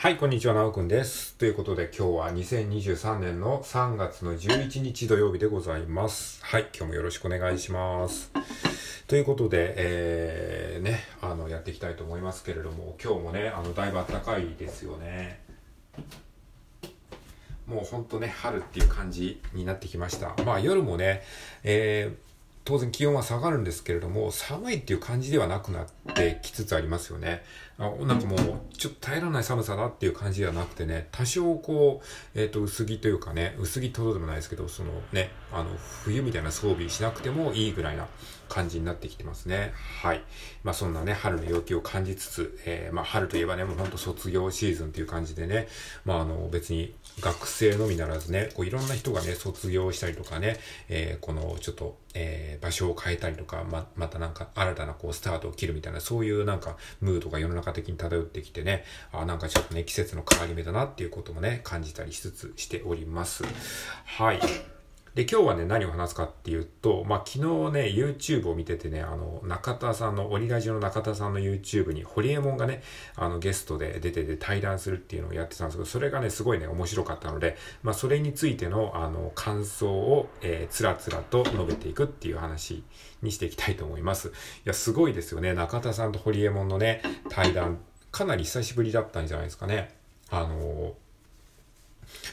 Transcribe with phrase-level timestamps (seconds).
[0.00, 1.34] はい、こんにちは、なおくんです。
[1.34, 6.38] ということで、今日は2023年の3月の11日土曜日でございます。
[6.44, 8.30] はい、今日もよろしくお願いします。
[9.08, 15.40] ということで、えー、ね、あの、やっていきたいと思いますけれども、今日もね、あの、だいぶ暖かいですよね。
[17.66, 20.32] もうほんとね、春っていう感じになってきました。
[20.44, 21.24] まあ夜もね、
[21.64, 22.27] えー
[22.68, 27.42] 当然気温は下がるんですけれども、寒いっていう感じではなくなってきつつありますよね。
[27.78, 28.38] あなんかもう、
[28.76, 32.02] ちょっと耐えられない寒さだっていう感じではなくてね、多少こ
[32.34, 35.70] う、えっ、と、薄着というかね、薄着とどでもないですけど、そのね、あの、
[36.04, 38.06] 冬みたいな装備しなくてもいいぐらいな
[38.48, 39.72] 感じになってきてますね。
[40.02, 40.22] はい。
[40.64, 45.68] まあそんなね、春の陽気を感じつつ、えー、まあ春といえばね、もうほんと卒業シーズンっていう感じでね、
[46.04, 63.44] まああの、別に学生のみならずね、こういろんな人がね、卒業したりとかね、えー、このちょっと、えー、場所を変えたりとか、ま、またなんか新たなこうスタートを切るみたいな、そういうなんかムードが世の中的に漂ってきてね、あ、なんかちょっとね、季節の変わり目だなっていうこともね、感じたりしつつしております。
[64.04, 64.77] はい。
[65.18, 72.84] で、今日はね、何を話すかっていうと、まあ、昨日ね、YouTube を見ててね、あの、中田さんの、オリラジの中田さんの YouTube に、ホリエモンがね、
[73.16, 82.84] あの、ゲストで出てて対談するっていうのをやってたんですけど、それがね、すごいね、面白かったので、まあ、それについての、あの、感想を、えー、つらつらと述べていくっていう話
[83.20, 84.28] にしていきたいと思います。
[84.28, 84.30] い
[84.66, 87.80] や、すごいですよね、中田さんとホリエモンのね、対談、
[88.12, 89.96] かなり久しぶりだったんじゃないですかね。
[90.30, 90.94] あの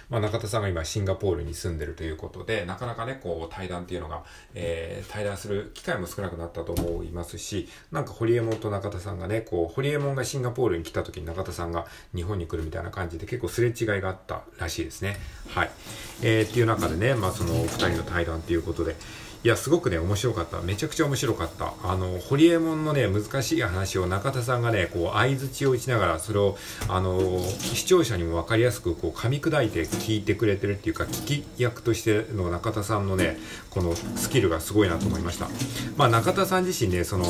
[0.10, 4.24] まあ、中田さんが今シンガポールに住んでるということで、なかなかね、こう対談っていうのが、
[4.54, 15.18] えー、対談する機会も少なくなったと思いますし、なんかホリエモンと中田さんがね、こう、ホリエモンがシンガポールに来た時に中田さんが日本に来るみたいな感じで結構すれ違いがあったらしいですね。
[15.50, 15.72] はい。
[16.22, 18.96] えー、っていう中でね、まあその二人の対談っていうことで、
[19.46, 20.60] いや、すごくね、面白かった。
[20.62, 21.76] めちゃくちゃ面白かった。
[21.84, 33.38] あの、ホリエモンのね、難しい話を中田さんがね、こう、相槌を打ちながら、それを、あの、視聴者にもわかりやすく、こう、噛み砕いて聞いてくれてるっていうか、聞き役としての中田さんのね、
[33.70, 35.48] このスキルがすごいなと思いました。
[35.98, 37.26] まあ、中田さん自身ね、その、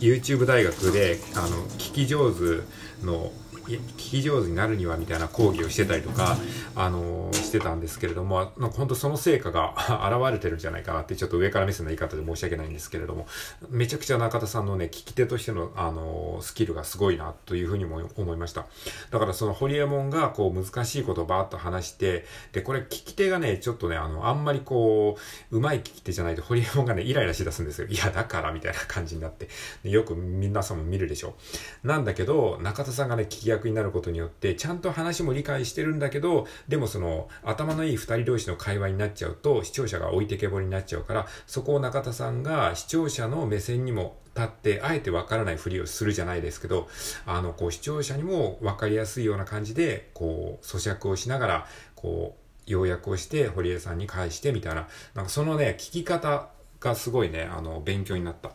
[0.00, 2.62] YouTube 大学で、あの、聞き上手
[3.04, 3.32] の、
[3.66, 6.36] 聞き上手になるにはみたいな講義をしてたりとか、
[6.74, 9.74] あのー、してたんですけれども、なんか本当その成果が
[10.10, 13.26] 現れてるんじゃないかなって、ちょっと上から目線の言い方で申し訳ないんですけれども、
[13.68, 18.66] めちゃくちゃ中田さんのね、聞き手としての、あのー、スキルがすごいなというふうにも思いました。
[19.10, 25.16] だからそのホリエモンがこう難しいことをバーッと話して、で、これ聞き手がね、ちょっとね、あの、あんまりこ
[25.50, 27.88] う、うまい聞き手じゃないとホリエモンがね、イライラしだすんですよ。
[27.88, 29.48] いや、だから、みたいな感じになって。
[29.84, 31.34] よく皆さんも見るでしょ。
[31.82, 46.88] なんだけど、中田さんがね、聞き役になることによって、ちゃんと話も理解してるんだけど、でもその、頭のいい二人同士の会話になっちゃうと、視聴者が置いてけぼりになっちゃうから、そこを中田さんが視聴者の目線にも立って、あえてわからないふりをするじゃないですけど、
[47.26, 58.52] あの、こう、視聴者にもわかりやすいような感じで、こう、咀嚼をしながら、こう、要約をして、堀江さんに返してみたいな、なんかそのね、聞き方がすごいね、あの、勉強になった。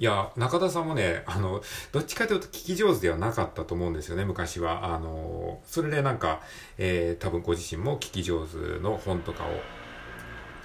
[0.00, 1.62] いや、中田さんもね、 あの、
[1.92, 4.92] どっちかというと聞き上手ではなかったと思うんですよね、昔は。
[4.94, 6.40] あの、それでなんか、
[6.78, 9.60] えー、多分ご自身も聞き上手の本とかを、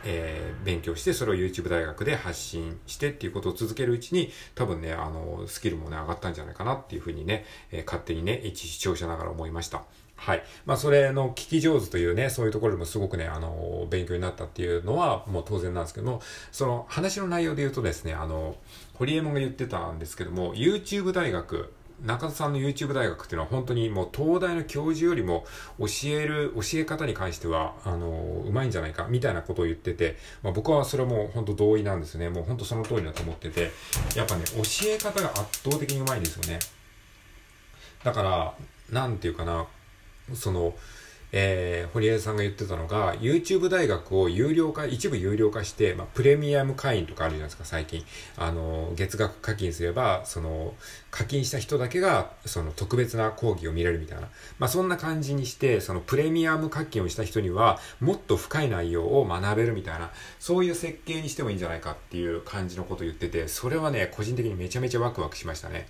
[0.03, 9.83] えー、勉強して、それを YouTube 大学で発信してっていうことを続けるうちに、多分ね、あの、スキルもね、上がったんじゃないかなっていうふうにね、えー、勝手にね、一視聴者ながら思いました。
[10.19, 10.43] はい。
[10.65, 18.57] まあ、それの聞き上手というね、そういうところでもすごくね、あの、勉強になったっていうのは、もう当然なんですけども、その話の内容で言うとですね、あの、
[18.99, 21.71] ホリエモンが言ってたんですけども、YouTube 大学、
[22.03, 25.45] 中田さんの YouTube 大学っていうのは本当にもう東大の教授よりも
[25.79, 32.29] 教える、教え方に関しては、あの、うまいんじゃないか、みたいなことを言ってて、まあ、僕はそれも本当同意なんですね。
[32.29, 33.71] もう本当その通りだと思ってて、
[34.17, 36.59] やっぱね、教え方が圧倒的にうまいんですよね。
[38.03, 38.53] だから、
[38.91, 39.65] なんていうかな、
[40.33, 40.75] その、
[41.31, 48.03] えー、堀江さんが言ってたのが、YouTube 大学を有料化、一部有料化して、まあ、プレミアム会員とかあるじゃないですか、最近。
[48.35, 50.73] あの、月額課金すれば、その、
[51.11, 54.27] 課金した人だけが、その、特別な講義を見れるみたいな。
[54.57, 65.87] まあ、そんな感じにして、その、プレミアム課金をした人には、もっと深い内容を学べるみたいな、そういう設計にしてもいいんじゃないかっていう感じのことを言ってて、それはね、個人的にめちゃめちゃワクワクしましたね。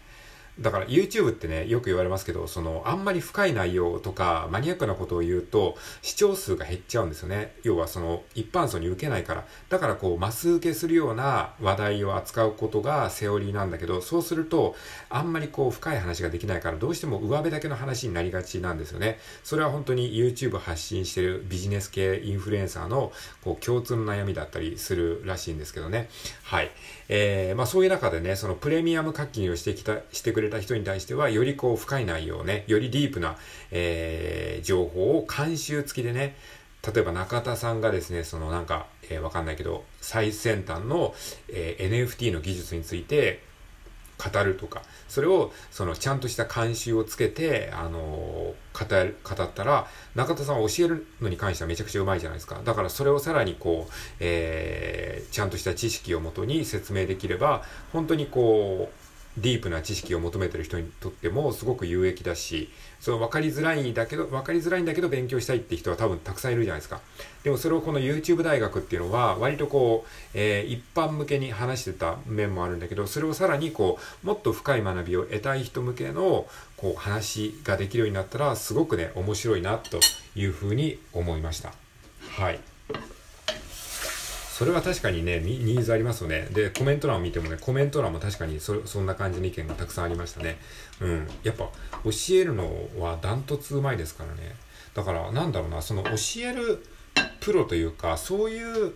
[0.59, 7.55] だから YouTube ってね、よく言われますけど、その、あんまり深い内容とか、マニアックなことを言うと、視聴数が減っちゃうんですよね。
[7.63, 9.45] 要はその、一般層に受けないから。
[9.69, 14.75] だからこう、マス受けするような話題を扱うことがセオリーなんだけど、そうすると、
[15.09, 19.19] あんまりこう、深い話ができないから、どうしても上辺だけの話になりがちなんですよね。
[19.43, 23.13] それは本当に YouTube 発信してるビジネス系インフルエンサーの、
[23.43, 26.09] こう、共通の悩みだったりするらしいんですけどね。
[26.43, 26.71] はい。
[27.09, 33.37] えー、まあそういう中でね、そのプレミアム課金をしてきた、してくれた人に対しては、よりこう深い内容ね、よりディープな、
[33.71, 36.35] えー、情報を監修付きでね、
[36.93, 41.13] 例えば中田さんがですね、そのなんか、えー、わかんないけど、最先端の、
[41.49, 43.41] えー、NFT の技術について
[44.19, 52.61] 語るとか、それを、その、ちゃんとした監修をつけて、あのー、語、語ったら、中田さんは教えるのに関してはめちゃくちゃうまいじゃないですか。
[52.63, 57.63] だからそれをさらにこう、えー、ちゃんとした知識をもとに説明できれば、
[57.93, 58.98] 本当にこう、
[59.41, 62.69] ディープな知識を求めてる人にとってもすごく有益だし、
[62.99, 66.99] その分かりづらいんだけど、分かりづらいんだけど勉強したいって人は多分たくさんいるじゃないですか。
[67.43, 79.99] でもそれをこの YouTube 大学っていうのは割とこう、えー、一般向けに話してた面もあるんだけど、それをさらにこう、もっと深い学びを得たい人向けのこう話ができるようになったらすごくね、面白いなと
[80.35, 81.73] いうふうに思いました。
[82.37, 82.59] はい。
[84.59, 86.49] それは確かにね、ニーズありますよね。
[86.51, 90.57] で、コメント欄を見てもね、コメント欄も確かにそそんな感じの意見がたくさんありましたね。
[90.99, 91.27] うん。
[91.43, 91.69] やっぱ、
[92.03, 92.69] 教えるの
[92.99, 94.53] はダントツうまいですからね。
[94.93, 96.09] だから、なんだろうな、その教
[96.39, 96.85] える
[97.39, 98.95] プロというか、そういう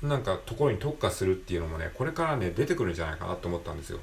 [0.00, 3.98] なんかところに特化するっていうのもね、これからね、出てくるんじゃないかなと思ったんですよ。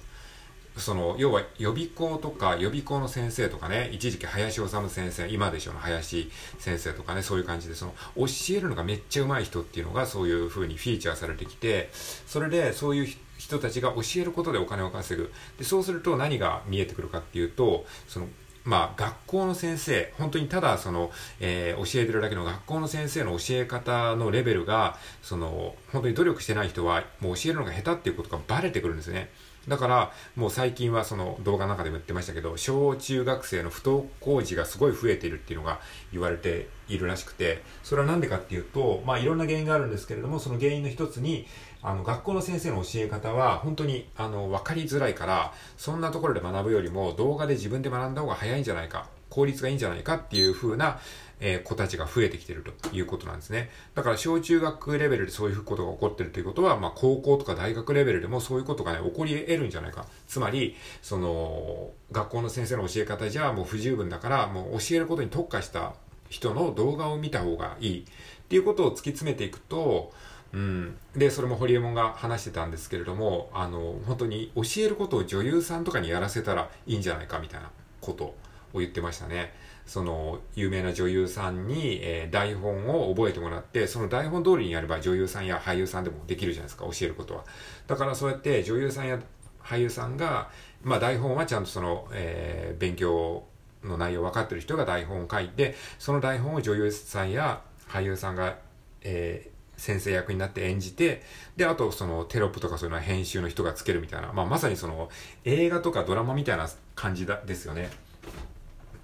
[0.78, 6.30] その、要は予備校とか予備校の先生とかね、一時期林修先生、今でしょの林
[6.60, 15.32] 先生とかね、そういう感じで、その、教えるのがめっちゃ上手い人っていうのがそういう風にフィーチャーされてきて、それでそういう人たちが教えることでお金を稼ぐ。
[15.58, 18.28] で、そうすると何が見えてくるかっていうと、その、
[18.68, 21.10] まあ、学校の先生、本当にただその、
[21.40, 29.30] えー、教えてるだけの学校の先生の教え方のレベルが、その、本当に努力してない人は、もう教えるのが下手っていうことがバレてくるんですね。
[29.68, 35.80] だから、もう最近はその動画の中でも言ってましたけど、小中学生の不登校児がすごい増えているっていうのが
[36.12, 41.48] 言われているらしくて、それはなんでかっていうと、まあいろんな原因があるんですけれども、その原因の一つに、
[41.84, 51.00] あの、学校の先生の教え方は本当に、あの、わかりづらいから、そんなところで学ぶよりも動画で自分で学んだ方が早いんじゃないか、効率がいいんじゃないかっていう風な、
[51.40, 53.70] えー、子たちが増えてきてるということなんですね。
[53.96, 60.06] だから小中学レベルでそういうことが起こってるということは、まあ高校とか大学レベルでもそういうことがね、起こり得るんじゃないか。
[60.28, 65.94] つまり、その、学校の先生の教え方じゃもう不十分だから、もう教えることに特化した
[66.30, 68.04] 人の動画を見た方がいいっ
[68.48, 70.12] ていうことを突き詰めていくと、
[70.54, 77.70] うん、でそれも堀エモ門が話してたんですけれどもあの本当に教えることを女優さんとかにやらせたらいいんじゃないかみたいな
[78.02, 78.36] こと
[78.74, 79.54] を言ってましたね。
[79.88, 87.46] その有名な女優さんに、えー、台本を覚えてもらって、その台本通りにやれば女優さんや俳優さんでもできるじゃないですか、教えることは。
[87.88, 89.18] だからそうやって女優さんや
[89.64, 90.50] 俳優さんが、
[90.84, 93.46] まあ台本はちゃんとその、えー、勉強
[93.84, 98.58] の内容分かってる人が台本を書いて、その台本を女優さんや俳優さんが、
[99.02, 101.24] えー、先生役になって演じて、
[101.56, 105.10] で、あとそのテロップとかそういうのは編集の人がつけるみたいな、まあまさにその
[105.46, 107.90] 映画とかドラマみたいな感じだですよね。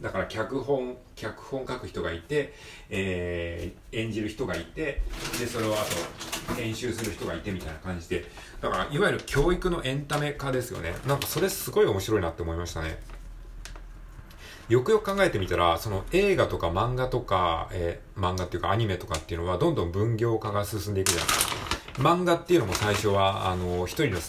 [0.01, 2.53] だから脚本脚本書く人がいて、
[2.89, 5.01] えー、演じる人がいて
[5.39, 5.77] でそれをあ
[6.47, 8.25] と編集する人がいてみたいな感じで。
[8.61, 10.95] だからいわゆる教育のエンタメ化ですよね。
[11.05, 12.97] なんかそれすごい面白いなって思いましたね。
[14.69, 21.53] よくよく考えてみたら、その映画とか漫画とか、えー、漫画っていうかアニメとかっていうのはどんどん分業化が進んでいくじゃないですか。
[21.97, 24.19] 漫画っていうのも最初は、あの、一人の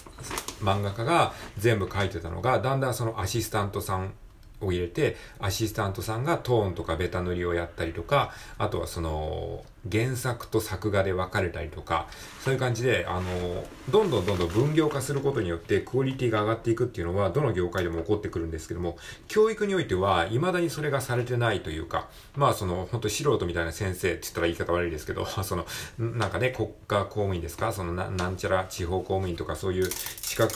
[0.60, 4.12] 漫画家が全部書いてたのが、だんだんそのアシスタントさん
[4.60, 12.06] を入れて、アシスタントさんがトーンとかベタ塗りをやったりとか、あとはその、原作と作画で分かれたりとか、
[12.42, 18.96] そういう感じで、あの、どんどんどんどん分業化することによってクオリティが上がっていくっていうのは、どの業界でも起こってくるんですけども、
[19.28, 25.66] 教育においては、未だにそれがされてないというか、まあその、本当素人みたいな先生って言ったら言い方悪いですけど、 その、
[25.98, 27.70] なんかね、国家公務員ですか？
[27.72, 29.90] そのな、なんちゃら地方公務員とかそういう
[30.22, 30.54] 資格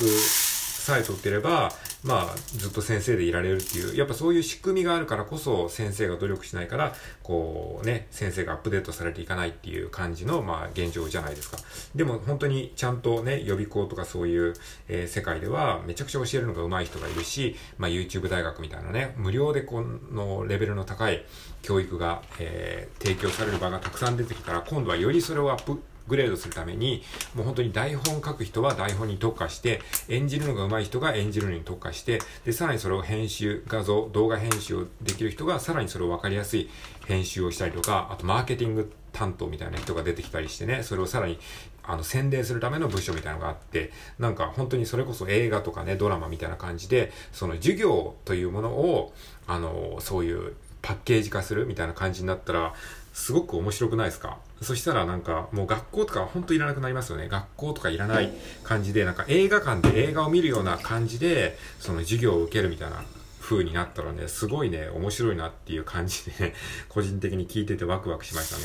[0.88, 1.70] さえ取ってれば、
[2.02, 11.58] まあ、ずっと先生でいられるっていう、やっぱそういう仕組みがあるからこそ、先生が努力しないから、こうね、先生がアップデートされていかないっていう感じの、まあ、現状じゃないですか。
[11.94, 14.54] でも、本当にちゃんとね、予備校とかそういう、
[14.88, 21.22] えー、世界では、めちゃくちゃ教えるのが上手い人がいるし、まあ、YouTube 大学みたいなね、無料でこのレベルの高い
[21.60, 27.02] 教育が、えー、提供される場がたくさん出てきたら、今度はよりそれをアップ、グレードするために、
[27.34, 36.68] もう本当に台本書く人は台本に特化して、演じるのが上手い人が演じるのに特化して、で、さらにそれを編集、画像、動画編集をできる人が、さらにそれを分かりやすい
[37.06, 41.38] 編集をしたりとか、あとマーケティング担当みたいな人が出てきたりしてね、それをさらに
[41.82, 49.14] あの宣伝するための部署みたいなのがあって、なんか本当にそれこそ映画とかね、ドラマみたいな感じで、その授業というものを、
[49.46, 52.74] あの、そういうパッケージ化するみたいな感じになったら、
[53.18, 54.38] すごく面白くないですか？
[54.62, 57.28] そしたらなんかもう学校とか本当いらなくなりますよね。
[57.28, 58.32] 学校とかいらない
[58.62, 63.02] 感じで、なんか映画館で映画を見るような感じで、その授業を受けるみたいな
[63.40, 66.54] 風になったらね、すごいね、面白いなっていう感じで、ね、
[66.88, 68.62] 個人的に聞いててワクワクしましたね。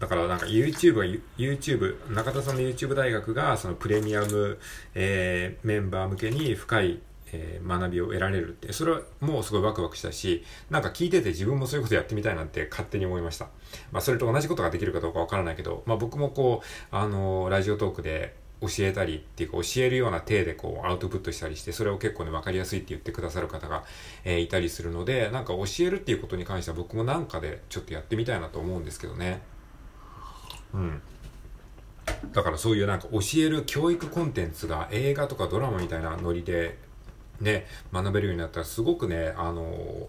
[0.00, 1.04] だからなんか YouTube は
[1.38, 4.58] YouTube、中田さんの YouTube 大学がそのプレミアム、
[4.94, 7.00] えー、メンバー向けに深い
[7.32, 13.48] えー、学びを得られるって、それはもうすごいワクワクしたし、なんか聞いてて自分もそういうことやってみたいなんて勝手に思いました。
[13.92, 23.84] まあそれと同じことができるかどうかわからないけど、まあ僕もこう、あのー、ラジオトークで教えたりっていうか教えるような体でこうアウトプットしたりして、それを結構ね分かりやすいって言ってくださる方が、
[24.24, 29.42] えー、いたりするので、なんか教えるっていうことに関しては僕もなんかでちょっとやってみたいなと思うんですけどね。
[30.74, 31.02] うん。
[32.32, 36.78] だからそういうなんか教える教育コンテンツが映画とかドラマみたいなノリで
[37.40, 39.64] ね、学べるようになったらすごくね、あの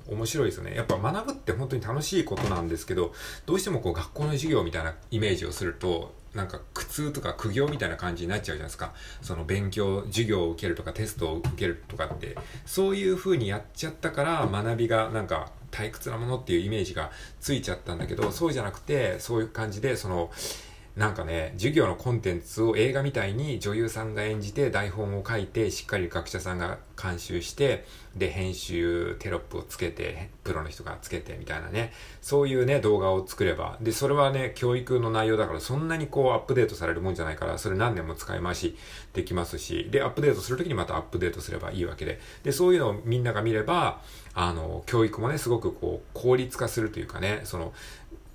[0.07, 0.75] ー、面白いですよね。
[0.75, 3.13] やっぱ学ぶって本当に楽しいことなんですけど、
[3.45, 8.93] どうしてもこう学校の授業みたいなイメージをすると、なんか苦痛とか苦行みたいな感じになっちゃうじゃないですか。
[9.21, 20.31] その勉強、授業を受けるとかテストを受けるとかって、そういう風にやっちゃったから学びがなんか退屈なものっていうイメージがついちゃったんだけど、そうじゃなくて、そういう感じで、その、
[20.95, 38.75] なんかね、授業のコンテンツを映画みたいに女優さんが演じて台本を書いて、しっかり学者さんが監修して、で、編集、テロップをつけて、プロの人がつけてみたいなね、そういうね、動画を作れば、で、それはね、教育の内容だからそんなにこうアップデートされるもんじゃないから、それ何年も使い回し
[39.13, 44.01] できますし、で、アップデートするときにまたアップデートすればいいわけで、で、そういうのをみんなが見れば、
[44.33, 47.73] あの、教育もね、すごくこう、効率化するというかね、その、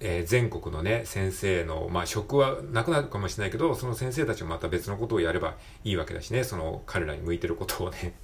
[0.07, 8.15] えー、全国のね、先生の、まあ、職はなくなるかもしれないけど、その先生たちもまた別のことをやればいいわけだしね、その彼らに向いてることをね。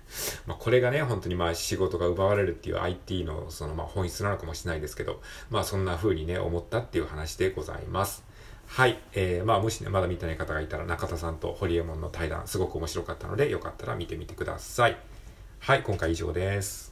[0.46, 8.22] まあ、これがね、本当にまあ仕事が奪われるっていう IT のそのまあ本質なのかもしれないですけど、まあそんな風にね、思ったっていう話でございます。
[8.66, 8.98] はい。
[9.14, 14.98] えー、まあもしね、まだ見てない方がいたら中田さんとホリエモンの対談、すごく面白かったので、よかったら見てみてください。
[15.60, 16.89] はい、今回以上です。